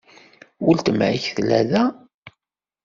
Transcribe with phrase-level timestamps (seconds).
[0.65, 1.83] Weltma-k tella da?